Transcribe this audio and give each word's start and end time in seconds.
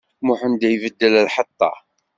Muḥend 0.25 0.61
ibeddel 0.73 1.13
lḥeṭṭa. 1.27 1.71